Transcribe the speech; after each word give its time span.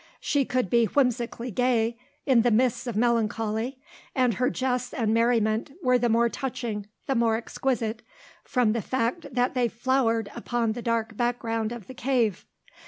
She 0.19 0.45
could 0.45 0.67
be 0.67 0.85
whimsically 0.85 1.51
gay 1.51 1.95
in 2.25 2.41
the 2.41 2.49
midst 2.49 2.87
of 2.87 2.95
melancholy, 2.97 3.77
and 4.15 4.33
her 4.33 4.49
jests 4.49 4.95
and 4.95 5.13
merriment 5.13 5.69
were 5.83 5.99
the 5.99 6.09
more 6.09 6.27
touching, 6.27 6.87
the 7.05 7.13
more 7.13 7.35
exquisite, 7.35 8.01
from 8.43 8.73
the 8.73 8.81
fact 8.81 9.27
that 9.31 9.53
they 9.53 9.67
flowered 9.67 10.31
upon 10.35 10.71
the 10.71 10.81
dark 10.81 11.15
background 11.15 11.71
of 11.71 11.85
the 11.85 11.93
cave. 11.93 12.47